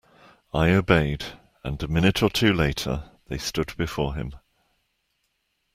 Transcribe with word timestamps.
I 0.51 0.71
obeyed, 0.71 1.23
and 1.63 1.83
a 1.83 1.87
minute 1.87 2.23
or 2.23 2.31
two 2.31 2.53
later 2.55 3.11
they 3.27 3.37
stood 3.37 3.77
before 3.77 4.15
him. 4.15 4.33